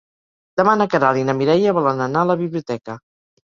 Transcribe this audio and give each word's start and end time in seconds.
Demà 0.61 0.73
na 0.79 0.87
Queralt 0.93 1.21
i 1.21 1.27
na 1.29 1.37
Mireia 1.43 1.77
volen 1.81 2.05
anar 2.09 2.27
a 2.27 2.33
la 2.33 2.41
biblioteca. 2.43 3.01